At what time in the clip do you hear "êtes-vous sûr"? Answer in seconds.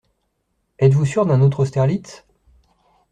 0.79-1.27